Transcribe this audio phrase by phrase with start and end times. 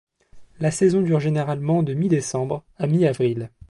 [0.59, 3.51] La saison dure généralement de mi-décembre à mi avril.